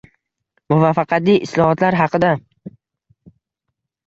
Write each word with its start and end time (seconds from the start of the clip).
Muvaffaqiyatli 0.73 1.35
islohotlar 1.49 1.99
haqida 2.01 2.33